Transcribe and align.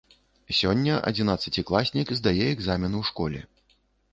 Сёння 0.59 0.95
адзінаццацікласнік 1.09 2.07
здае 2.21 2.45
экзамен 2.55 2.99
у 3.03 3.03
школе. 3.11 3.39